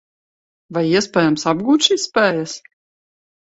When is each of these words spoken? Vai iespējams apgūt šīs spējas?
Vai 0.77 0.83
iespējams 0.91 1.45
apgūt 1.53 1.87
šīs 1.91 2.09
spējas? 2.11 2.59